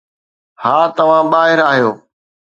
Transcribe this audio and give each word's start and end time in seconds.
ها، 0.61 0.75
توهان 0.97 1.25
ٻاهر 1.31 1.59
آهيو 1.71 1.91